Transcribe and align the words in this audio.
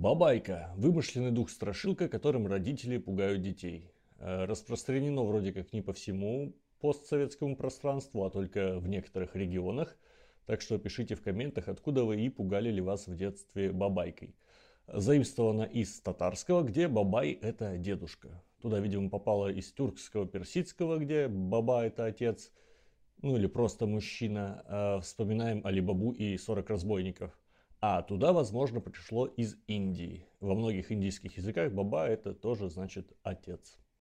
Бабайка– 0.00 0.72
вымышленный 0.78 1.30
дух-страшилка, 1.30 2.08
которым 2.08 2.46
родители 2.46 2.96
пугают 2.96 3.42
детей. 3.42 3.92
Э, 4.16 4.46
распространено 4.46 5.24
вроде 5.24 5.52
как 5.52 5.74
не 5.74 5.82
по 5.82 5.92
всему 5.92 6.54
постсоветскому 6.80 7.54
пространству, 7.54 8.24
а 8.24 8.30
только 8.30 8.78
в 8.78 8.88
некоторых 8.88 9.36
регионах. 9.36 9.94
Так 10.46 10.62
что 10.62 10.78
пишите 10.78 11.16
в 11.16 11.22
комментах, 11.22 11.68
откуда 11.68 12.04
вы 12.04 12.18
и 12.18 12.30
пугали 12.30 12.70
ли 12.70 12.80
вас 12.80 13.08
в 13.08 13.14
детстве 13.14 13.72
бабайкой. 13.72 14.34
Заимствовано 14.86 15.64
из 15.64 16.00
татарского, 16.00 16.62
где 16.62 16.88
бабай– 16.88 17.32
это 17.42 17.76
дедушка. 17.76 18.42
Туда, 18.62 18.80
видимо, 18.80 19.10
попало 19.10 19.52
из 19.52 19.70
тюркского, 19.70 20.26
персидского, 20.26 20.96
где 20.96 21.28
баба– 21.28 21.84
это 21.84 22.06
отец, 22.06 22.50
ну 23.20 23.36
или 23.36 23.46
просто 23.46 23.84
мужчина. 23.86 24.64
Э, 24.66 25.00
вспоминаем 25.02 25.60
Алибабу 25.66 26.12
и 26.12 26.38
40 26.38 26.70
разбойников. 26.70 27.38
А 27.82 28.02
туда, 28.02 28.34
возможно, 28.34 28.80
пришло 28.80 29.26
из 29.26 29.56
Индии. 29.66 30.26
Во 30.40 30.54
многих 30.54 30.92
индийских 30.92 31.38
языках 31.38 31.72
баба 31.72 32.06
это 32.06 32.34
тоже 32.34 32.68
значит 32.68 33.16
отец. 33.22 33.78